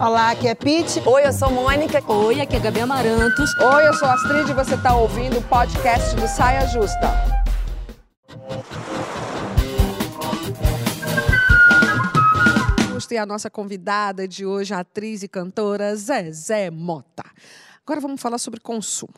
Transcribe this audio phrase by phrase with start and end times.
[0.00, 1.00] Olá, aqui é Pete.
[1.06, 2.02] Oi, eu sou Mônica.
[2.12, 3.50] Oi, aqui é Gabi Amarantos.
[3.58, 7.34] Oi, eu sou Astrid e você está ouvindo o podcast do Saia Justa.
[13.10, 17.22] E a nossa convidada de hoje, a atriz e cantora Zezé Mota.
[17.86, 19.14] Agora vamos falar sobre consumo.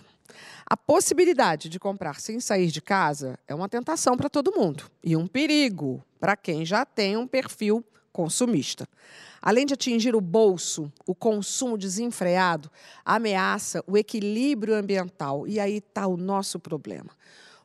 [0.66, 5.16] A possibilidade de comprar sem sair de casa é uma tentação para todo mundo e
[5.16, 7.82] um perigo para quem já tem um perfil
[8.16, 8.88] consumista.
[9.42, 12.70] Além de atingir o bolso, o consumo desenfreado
[13.04, 15.46] ameaça o equilíbrio ambiental.
[15.46, 17.10] E aí está o nosso problema.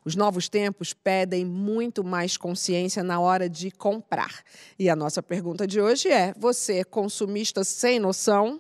[0.04, 4.44] Os novos tempos pedem muito mais consciência na hora de comprar.
[4.78, 8.60] E a nossa pergunta de hoje é: você é consumista sem noção?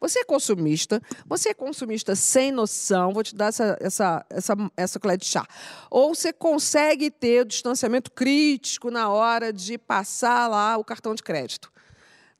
[0.00, 5.00] Você é consumista, você é consumista sem noção, vou te dar essa, essa, essa, essa
[5.00, 5.46] colher de chá.
[5.90, 11.22] Ou você consegue ter o distanciamento crítico na hora de passar lá o cartão de
[11.22, 11.70] crédito.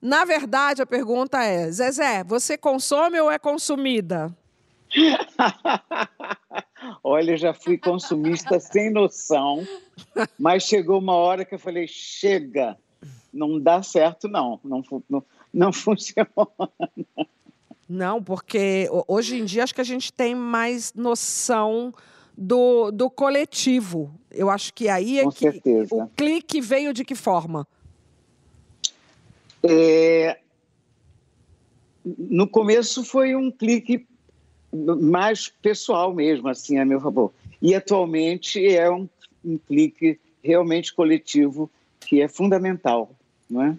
[0.01, 4.35] Na verdade, a pergunta é: Zezé, você consome ou é consumida?
[7.03, 9.65] Olha, já fui consumista sem noção,
[10.37, 12.77] mas chegou uma hora que eu falei: chega,
[13.33, 15.23] não dá certo, não, não, não,
[15.53, 16.27] não funciona.
[17.93, 21.93] Não, porque hoje em dia acho que a gente tem mais noção
[22.35, 24.11] do, do coletivo.
[24.31, 25.93] Eu acho que aí é Com que certeza.
[25.95, 27.67] o clique veio de que forma?
[29.61, 30.39] É,
[32.03, 34.07] no começo foi um clique
[34.99, 37.31] mais pessoal mesmo, assim, a meu favor.
[37.61, 39.07] E atualmente é um,
[39.45, 41.69] um clique realmente coletivo
[41.99, 43.15] que é fundamental,
[43.47, 43.77] não é?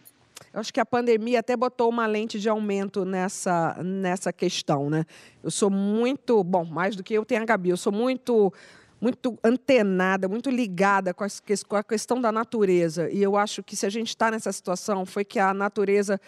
[0.55, 5.05] Eu acho que a pandemia até botou uma lente de aumento nessa, nessa questão, né?
[5.43, 8.53] Eu sou muito, bom, mais do que eu tenho a Gabi, eu sou muito
[9.01, 13.11] muito antenada, muito ligada com, a questão da natureza.
[13.11, 16.19] E eu acho que se a gente está nessa situação, foi que a natureza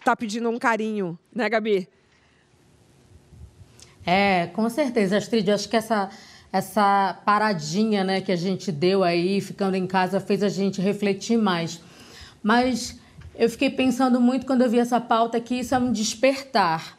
[0.00, 1.86] está pedindo um carinho, né, Gabi?
[4.04, 5.46] É, com certeza, Astrid.
[5.46, 6.08] Eu acho que essa,
[6.50, 11.36] essa paradinha né, que a gente deu aí, ficando em casa, fez a gente refletir
[11.36, 11.80] mais.
[12.42, 12.98] Mas
[13.38, 16.98] eu fiquei pensando muito quando eu vi essa pauta que isso é um despertar.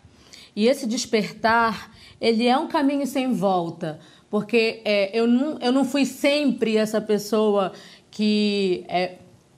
[0.56, 5.84] E esse despertar, ele é um caminho sem volta porque é, eu, não, eu não
[5.84, 7.74] fui sempre essa pessoa
[8.12, 9.16] que é,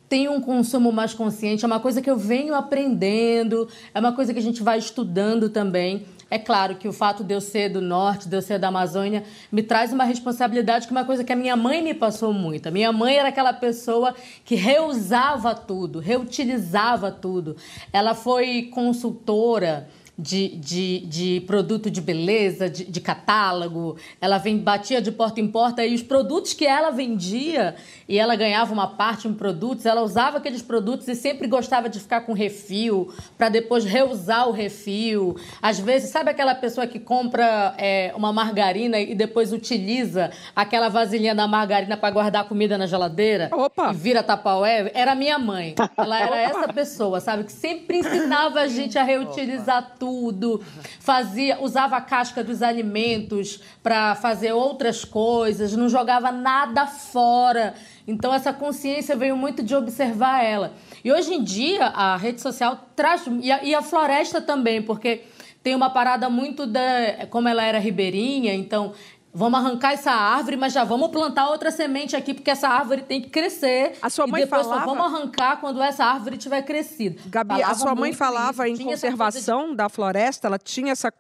[0.08, 4.34] tem um consumo mais consciente, é uma coisa que eu venho aprendendo, é uma coisa
[4.34, 6.06] que a gente vai estudando também.
[6.32, 9.26] É claro que o fato de eu ser do norte, de eu ser da Amazônia,
[9.52, 12.68] me traz uma responsabilidade que é uma coisa que a minha mãe me passou muito.
[12.68, 14.16] A minha mãe era aquela pessoa
[14.46, 17.58] que reusava tudo, reutilizava tudo.
[17.92, 19.90] Ela foi consultora
[20.22, 23.98] de, de, de produto de beleza, de, de, catálogo.
[24.22, 27.76] Ela vem, batia de porta em porta e os produtos que ela vendia
[28.08, 32.00] e ela ganhava uma parte em produtos, ela usava aqueles produtos e sempre gostava de
[32.00, 35.36] ficar com refil para depois reusar o refil.
[35.60, 41.34] Às vezes, sabe aquela pessoa que compra é, uma margarina e depois utiliza aquela vasilhinha
[41.34, 43.50] da margarina para guardar comida na geladeira?
[43.52, 43.92] Opa!
[43.92, 44.92] E vira tapaué?
[44.94, 45.74] Era minha mãe.
[45.98, 47.46] Ela era essa pessoa, sabe?
[47.46, 49.96] Que sempre ensinava a gente a reutilizar Opa.
[49.98, 50.62] tudo tudo,
[51.00, 57.74] fazia, usava a casca dos alimentos para fazer outras coisas, não jogava nada fora.
[58.06, 60.74] Então essa consciência veio muito de observar ela.
[61.02, 65.22] E hoje em dia a rede social traz e a, e a floresta também, porque
[65.64, 68.92] tem uma parada muito da como ela era ribeirinha, então
[69.34, 73.22] Vamos arrancar essa árvore, mas já vamos plantar outra semente aqui, porque essa árvore tem
[73.22, 73.94] que crescer.
[74.02, 74.82] A sua mãe e depois falava...
[74.82, 77.22] só vamos arrancar quando essa árvore tiver crescido.
[77.28, 79.76] Gabi, falava a sua mãe falava isso, em conservação de...
[79.78, 81.12] da floresta, ela tinha essa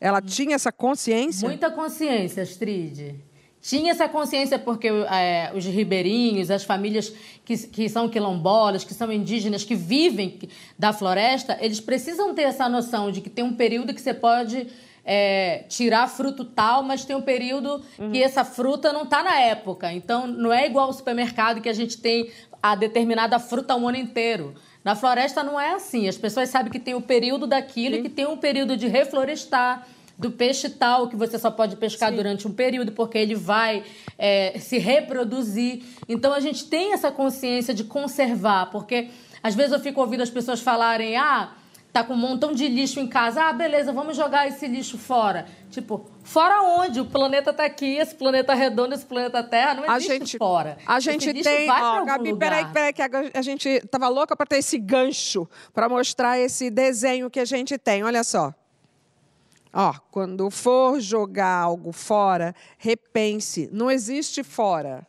[0.00, 1.46] ela tinha essa consciência?
[1.46, 3.16] Muita consciência, Astrid.
[3.60, 7.12] Tinha essa consciência porque é, os ribeirinhos, as famílias
[7.44, 10.38] que, que são quilombolas, que são indígenas, que vivem
[10.78, 14.66] da floresta, eles precisam ter essa noção de que tem um período que você pode
[15.04, 18.10] é, tirar fruto tal, mas tem um período uhum.
[18.10, 19.92] que essa fruta não está na época.
[19.92, 22.30] Então, não é igual ao supermercado que a gente tem
[22.62, 24.54] a determinada fruta o ano inteiro.
[24.84, 26.08] Na floresta não é assim.
[26.08, 28.00] As pessoas sabem que tem o período daquilo Sim.
[28.00, 29.86] e que tem um período de reflorestar
[30.18, 32.16] do peixe tal, que você só pode pescar Sim.
[32.16, 33.82] durante um período, porque ele vai
[34.18, 35.82] é, se reproduzir.
[36.06, 39.08] Então a gente tem essa consciência de conservar, porque
[39.42, 41.52] às vezes eu fico ouvindo as pessoas falarem, ah,
[41.92, 43.42] tá com um montão de lixo em casa.
[43.42, 45.46] Ah, beleza, vamos jogar esse lixo fora.
[45.70, 47.00] Tipo, fora onde?
[47.00, 50.78] O planeta tá aqui, esse planeta redondo, esse planeta Terra, não existe a gente, fora.
[50.86, 54.58] A gente tem, ó, Gabi, peraí, peraí, que a, a gente tava louca para ter
[54.58, 58.02] esse gancho para mostrar esse desenho que a gente tem.
[58.04, 58.54] Olha só.
[59.72, 63.68] Ó, quando for jogar algo fora, repense.
[63.72, 65.06] Não existe fora,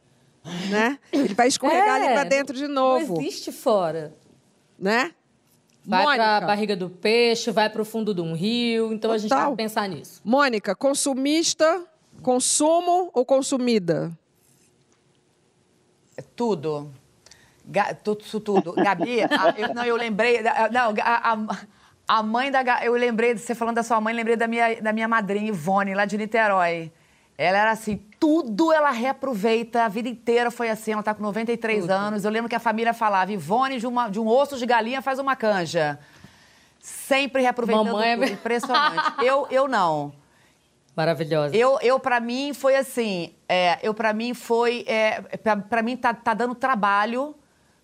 [0.70, 1.00] né?
[1.12, 3.16] Ele vai escorregar é, ali para dentro de novo.
[3.16, 4.16] Não existe fora.
[4.78, 5.12] né?
[5.84, 8.94] Vai para a barriga do peixe, vai para o fundo de um rio.
[8.94, 9.16] Então Total.
[9.16, 10.22] a gente tem que pensar nisso.
[10.24, 11.84] Mônica, consumista,
[12.22, 14.12] consumo ou consumida?
[16.36, 16.92] Tudo.
[17.66, 18.74] Ga, tudo, tudo.
[18.74, 20.42] Gabi, a, eu, não, eu lembrei.
[20.72, 21.58] Não, a, a,
[22.08, 22.64] a, mãe da.
[22.84, 26.06] Eu lembrei, você falando da sua mãe, lembrei da minha, da minha madrinha, Ivone, lá
[26.06, 26.92] de Niterói.
[27.42, 31.82] Ela era assim, tudo ela reaproveita, a vida inteira foi assim, ela está com 93
[31.82, 31.90] tudo.
[31.90, 32.24] anos.
[32.24, 35.18] Eu lembro que a família falava, Ivone de, uma, de um osso de galinha faz
[35.18, 35.98] uma canja.
[36.80, 39.14] Sempre reaproveitando Mamãe é tudo, impressionante.
[39.26, 40.14] eu, eu não.
[40.96, 41.56] Maravilhosa.
[41.56, 45.22] Eu, eu para mim, foi assim, é, eu para mim foi, é,
[45.68, 47.34] para mim tá, tá dando trabalho,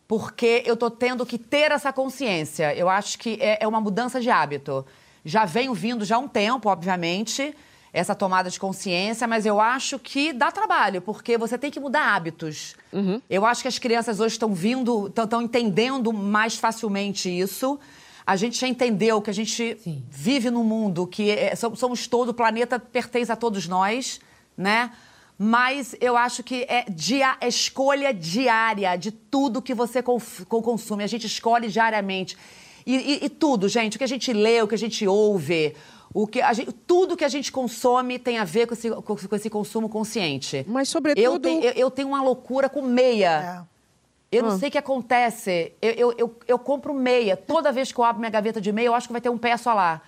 [0.07, 2.75] porque eu tô tendo que ter essa consciência.
[2.75, 4.85] Eu acho que é, é uma mudança de hábito.
[5.25, 7.55] Já venho vindo já há um tempo, obviamente,
[7.93, 12.15] essa tomada de consciência, mas eu acho que dá trabalho, porque você tem que mudar
[12.15, 12.75] hábitos.
[12.91, 13.21] Uhum.
[13.29, 17.79] Eu acho que as crianças hoje estão vindo, estão entendendo mais facilmente isso.
[18.25, 20.03] A gente já entendeu que a gente Sim.
[20.09, 24.19] vive num mundo que é, somos todo, o planeta pertence a todos nós,
[24.57, 24.91] né?
[25.39, 31.03] Mas eu acho que é, dia, é escolha diária de tudo que você consome.
[31.03, 32.35] A gente escolhe diariamente.
[32.85, 35.75] E, e, e, tudo, gente, o que a gente lê, o que a gente ouve,
[36.13, 39.49] o que gente, tudo que a gente consome tem a ver com esse, com esse
[39.49, 40.65] consumo consciente.
[40.67, 41.23] Mas, sobretudo.
[41.23, 43.65] Eu, tenho, eu, eu tenho uma loucura com meia.
[43.73, 43.77] É.
[44.37, 44.57] Eu não ah.
[44.57, 45.73] sei o que acontece.
[45.81, 47.37] Eu, eu, eu, eu, compro meia.
[47.37, 49.37] Toda vez que eu abro minha gaveta de meia, eu acho que vai ter um
[49.37, 50.01] pé só lá.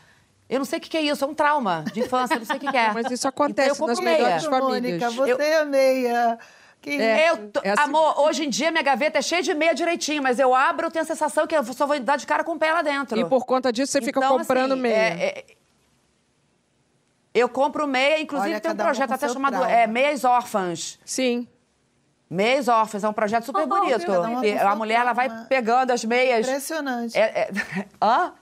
[0.50, 2.58] Eu não sei o que, é isso, é um trauma de infância, eu não sei
[2.58, 2.92] o que, é.
[2.92, 4.18] Mas isso acontece então, nas meia.
[4.18, 5.04] melhores famílias.
[5.04, 6.40] Mônica, você é meia.
[6.82, 7.00] Que...
[7.00, 7.84] É, eu, é assim...
[7.84, 10.92] Amor, hoje em dia minha gaveta é cheia de meia direitinho, mas eu abro, eu
[10.92, 13.20] tenho a sensação que eu só vou dar de cara com o pé lá dentro.
[13.20, 14.96] E por conta disso você fica então, comprando assim, meia.
[14.96, 15.46] É, é...
[17.34, 21.00] Eu compro meia, inclusive Olha, tem um projeto até chamado é, Meias Órfãs.
[21.06, 21.48] Sim.
[22.30, 24.12] Meias órfãs, é um projeto super oh, bonito.
[24.12, 26.48] a mulher ela vai pegando as meias.
[26.48, 27.18] Impressionante.
[27.18, 27.50] É, é...
[28.00, 28.34] Hã?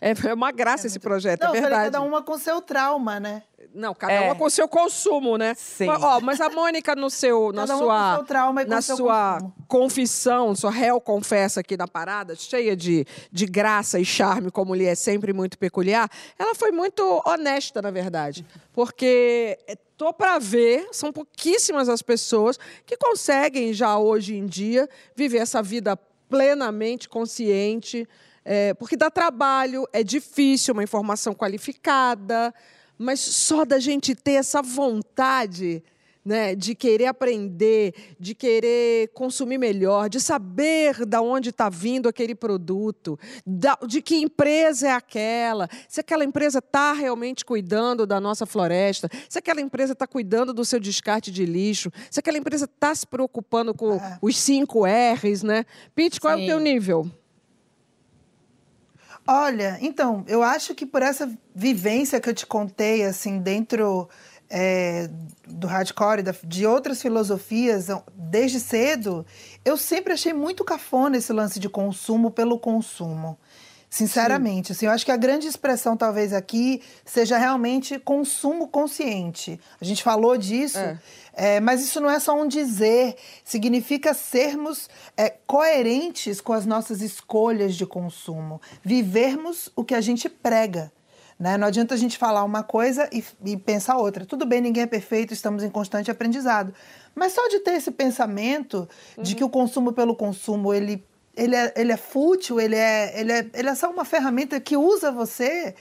[0.00, 1.84] É, é uma graça é esse projeto, Não, é verdade.
[1.84, 3.42] cada uma com seu trauma, né?
[3.76, 4.20] Não, cada é.
[4.22, 5.54] uma com seu consumo, né?
[5.54, 5.84] Sim.
[5.84, 8.24] Mas, ó, mas a Mônica, no seu, na sua,
[8.66, 9.38] na sua
[9.68, 14.86] confissão, sua réu confessa aqui na parada, cheia de, de graça e charme, como lhe
[14.86, 18.46] é sempre muito peculiar, ela foi muito honesta, na verdade.
[18.72, 24.88] Porque é, tô para ver, são pouquíssimas as pessoas que conseguem já hoje em dia
[25.14, 25.98] viver essa vida
[26.30, 28.08] plenamente consciente,
[28.42, 32.54] é, porque dá trabalho, é difícil, uma informação qualificada,
[32.98, 35.82] mas só da gente ter essa vontade
[36.26, 42.34] né, de querer aprender, de querer consumir melhor, de saber da onde está vindo aquele
[42.34, 43.16] produto,
[43.46, 49.08] da, de que empresa é aquela, se aquela empresa está realmente cuidando da nossa floresta,
[49.28, 53.06] se aquela empresa está cuidando do seu descarte de lixo, se aquela empresa está se
[53.06, 54.18] preocupando com é.
[54.20, 55.64] os cinco R's, né?
[55.94, 56.40] Pete, qual Sim.
[56.40, 57.08] é o teu nível?
[59.26, 64.08] Olha, então, eu acho que por essa vivência que eu te contei, assim, dentro
[64.48, 65.10] é,
[65.46, 69.26] do hardcore, de outras filosofias, desde cedo,
[69.64, 73.36] eu sempre achei muito cafona esse lance de consumo pelo consumo.
[73.96, 79.58] Sinceramente, assim, eu acho que a grande expressão talvez aqui seja realmente consumo consciente.
[79.80, 80.98] A gente falou disso, é.
[81.32, 87.00] É, mas isso não é só um dizer, significa sermos é, coerentes com as nossas
[87.00, 90.92] escolhas de consumo, vivermos o que a gente prega.
[91.38, 91.56] Né?
[91.56, 94.26] Não adianta a gente falar uma coisa e, e pensar outra.
[94.26, 96.74] Tudo bem, ninguém é perfeito, estamos em constante aprendizado.
[97.14, 99.22] Mas só de ter esse pensamento uhum.
[99.22, 101.02] de que o consumo pelo consumo ele
[101.36, 104.76] ele é, ele é fútil, ele é, ele, é, ele é só uma ferramenta que
[104.76, 105.74] usa você,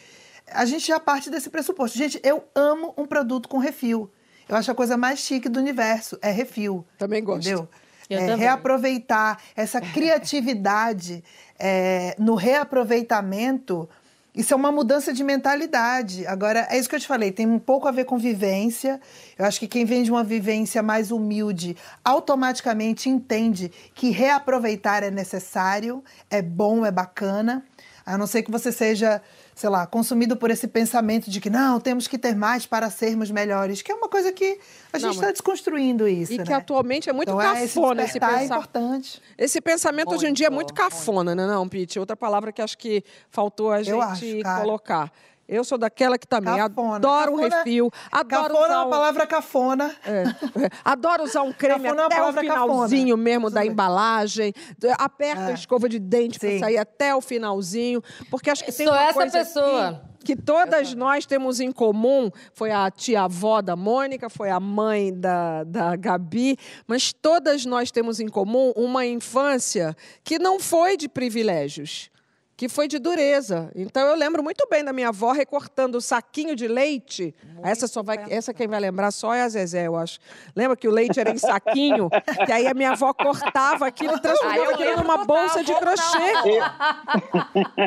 [0.52, 1.98] a gente já parte desse pressuposto.
[1.98, 4.12] Gente, eu amo um produto com refil.
[4.48, 6.86] Eu acho a coisa mais chique do universo, é refil.
[6.98, 7.48] Também gosto.
[7.48, 7.70] Entendeu?
[8.10, 11.24] É, reaproveitar essa criatividade
[11.58, 13.90] é, no reaproveitamento
[14.36, 16.27] isso é uma mudança de mentalidade.
[16.27, 19.00] Agora, é isso que eu te falei, tem um pouco a ver com vivência.
[19.38, 25.10] Eu acho que quem vem de uma vivência mais humilde automaticamente entende que reaproveitar é
[25.10, 27.63] necessário, é bom, é bacana.
[28.06, 29.22] A não ser que você seja
[29.56, 33.32] sei lá, consumido por esse pensamento de que não, temos que ter mais para sermos
[33.32, 34.60] melhores, que é uma coisa que
[34.92, 36.34] a gente está desconstruindo isso.
[36.34, 36.44] E né?
[36.44, 38.42] que atualmente é muito então, cafona é, esse, esse pensamento.
[38.42, 39.22] É importante.
[39.38, 41.98] Esse pensamento muito, hoje em dia é muito cafona, né, não, Pete?
[41.98, 45.10] Outra palavra que acho que faltou a gente acho, colocar.
[45.48, 46.96] Eu sou daquela que também Cafona.
[46.96, 48.90] adoro um Cafona- refil, adoro Cafona é usar uma um...
[48.90, 49.96] palavra cafona.
[50.06, 50.24] É,
[50.66, 50.70] é.
[50.84, 53.24] Adoro usar um creme Cafona é uma até o palavra finalzinho cafona.
[53.24, 54.54] mesmo da embalagem.
[54.98, 55.54] Aperta a É.
[55.54, 58.02] escova de dente para sair até o finalzinho.
[58.32, 59.88] Porque acho que tem Sou uma essa coisa pessoa.
[59.90, 62.32] aqui que todas nós temos em comum.
[62.56, 66.58] Foi a tia-avó da Mônica, foi a mãe da, da Gabi.
[66.88, 72.10] Mas todas nós temos em comum uma infância que não foi de privilégios
[72.58, 73.70] que foi de dureza.
[73.76, 77.36] Então eu lembro muito bem da minha avó recortando o saquinho de leite.
[77.62, 80.20] essa só vai, essa quem vai lembrar só é a Zezé, eu acho.
[80.56, 82.10] Lembra que o leite era em saquinho?
[82.46, 85.74] que aí a minha avó cortava aquilo e Ah, transformava eu aquilo numa bolsa de
[85.74, 86.34] crochê.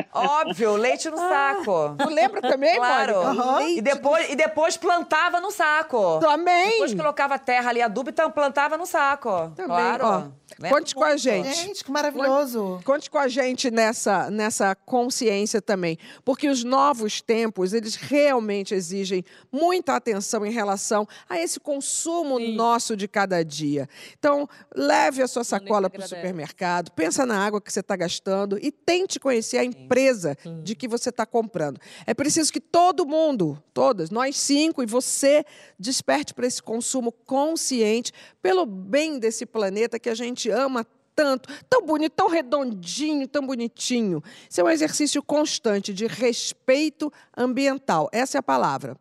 [0.13, 1.95] Óbvio, leite no saco.
[1.97, 3.57] Tu lembra também, Claro.
[3.57, 6.19] Leite E, depois, e depois plantava no saco.
[6.19, 6.71] Também.
[6.71, 9.51] Depois colocava terra ali, adubo, então plantava no saco.
[9.55, 10.05] Também, claro.
[10.05, 10.39] ó.
[10.69, 11.21] Conte com a muito.
[11.21, 11.53] gente.
[11.53, 12.79] Gente, que maravilhoso.
[12.83, 19.23] Conte com a gente nessa, nessa consciência também, porque os novos tempos, eles realmente exigem
[19.51, 23.87] muita atenção em relação a esse consumo nosso de cada dia.
[24.17, 28.57] Então, leve a sua sacola para o supermercado, pensa na água que você está gastando
[28.61, 31.79] e tente conhecer a empresa de que você está comprando.
[32.05, 35.45] É preciso que todo mundo, todas, nós cinco e você,
[35.77, 38.11] desperte para esse consumo consciente
[38.41, 40.85] pelo bem desse planeta que a gente ama
[41.19, 44.23] tanto, tão bonito, tão redondinho, tão bonitinho.
[44.49, 48.07] Isso é um exercício constante de respeito ambiental.
[48.13, 48.95] Essa é a palavra.